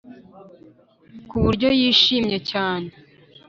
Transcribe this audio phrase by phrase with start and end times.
[1.29, 2.89] ku buryo yishimye cyane,